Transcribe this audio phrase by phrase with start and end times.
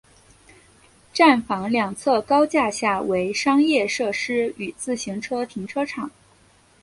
[1.13, 6.09] 站房两侧高架下为商业设施与自行车停车场。